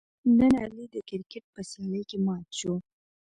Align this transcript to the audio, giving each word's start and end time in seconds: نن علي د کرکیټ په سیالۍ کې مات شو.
نن 0.37 0.53
علي 0.63 0.85
د 0.93 0.97
کرکیټ 1.09 1.45
په 1.53 1.61
سیالۍ 1.69 2.01
کې 2.09 2.17
مات 2.25 2.47
شو. 2.59 2.73